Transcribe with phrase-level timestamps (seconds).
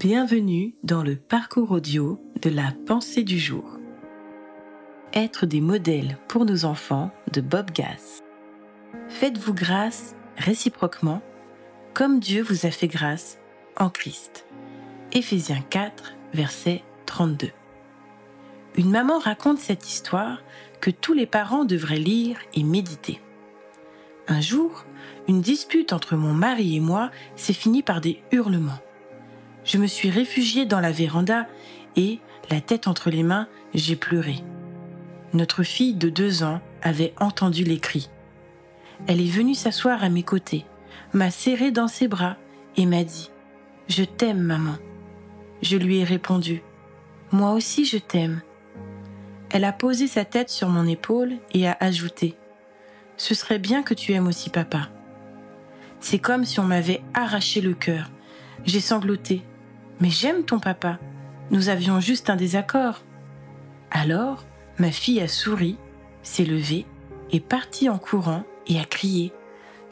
[0.00, 3.76] Bienvenue dans le parcours audio de la pensée du jour.
[5.12, 8.22] Être des modèles pour nos enfants de Bob Gass.
[9.08, 11.20] Faites-vous grâce réciproquement
[11.92, 13.36] comme Dieu vous a fait grâce
[13.76, 14.46] en Christ.
[15.12, 17.50] Éphésiens 4, verset 32.
[18.76, 20.42] Une maman raconte cette histoire
[20.80, 23.20] que tous les parents devraient lire et méditer.
[24.28, 24.86] Un jour,
[25.28, 28.80] une dispute entre mon mari et moi s'est finie par des hurlements.
[29.64, 31.46] Je me suis réfugiée dans la véranda
[31.96, 32.18] et,
[32.50, 34.36] la tête entre les mains, j'ai pleuré.
[35.32, 38.10] Notre fille de deux ans avait entendu les cris.
[39.06, 40.64] Elle est venue s'asseoir à mes côtés,
[41.12, 42.36] m'a serré dans ses bras
[42.76, 43.30] et m'a dit⁇
[43.94, 44.72] Je t'aime, maman⁇
[45.62, 46.54] Je lui ai répondu⁇
[47.32, 48.42] Moi aussi je t'aime.
[49.50, 52.28] Elle a posé sa tête sur mon épaule et a ajouté⁇
[53.16, 54.88] Ce serait bien que tu aimes aussi papa.
[56.00, 58.10] C'est comme si on m'avait arraché le cœur.
[58.64, 59.42] J'ai sangloté.
[60.00, 60.98] Mais j'aime ton papa.
[61.50, 63.02] Nous avions juste un désaccord.
[63.90, 64.44] Alors,
[64.78, 65.76] ma fille a souri,
[66.22, 66.86] s'est levée,
[67.32, 69.32] est partie en courant et a crié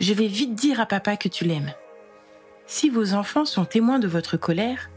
[0.00, 1.72] Je vais vite dire à papa que tu l'aimes.
[2.66, 4.90] Si vos enfants sont témoins de votre colère,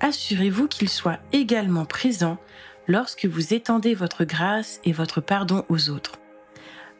[0.00, 2.38] assurez-vous qu'ils soient également présents
[2.86, 6.16] lorsque vous étendez votre grâce et votre pardon aux autres.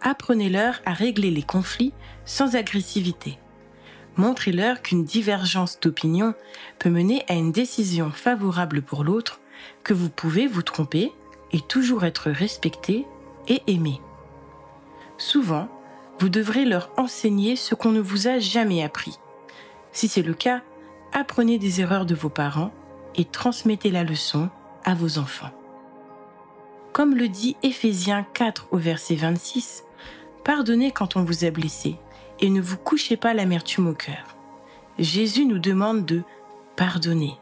[0.00, 1.94] Apprenez-leur à régler les conflits
[2.24, 3.38] sans agressivité
[4.16, 6.34] montrez-leur qu'une divergence d'opinion
[6.78, 9.40] peut mener à une décision favorable pour l'autre,
[9.82, 11.12] que vous pouvez vous tromper
[11.52, 13.06] et toujours être respecté
[13.48, 14.00] et aimé.
[15.18, 15.68] Souvent,
[16.18, 19.18] vous devrez leur enseigner ce qu'on ne vous a jamais appris.
[19.92, 20.62] Si c'est le cas,
[21.12, 22.72] apprenez des erreurs de vos parents
[23.14, 24.48] et transmettez la leçon
[24.84, 25.52] à vos enfants.
[26.92, 29.84] Comme le dit Éphésiens 4 au verset 26,
[30.44, 31.96] pardonnez quand on vous a blessé
[32.40, 34.36] et ne vous couchez pas l'amertume au cœur.
[34.98, 36.22] Jésus nous demande de
[36.76, 37.34] pardonner.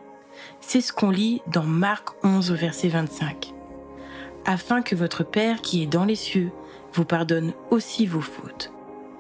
[0.61, 3.53] C'est ce qu'on lit dans Marc 11 au verset 25.
[4.45, 6.51] Afin que votre Père qui est dans les cieux
[6.93, 8.73] vous pardonne aussi vos fautes.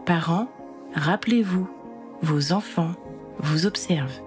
[0.04, 0.48] Parents,
[0.94, 1.68] rappelez-vous,
[2.22, 2.94] vos enfants
[3.38, 4.20] vous observent.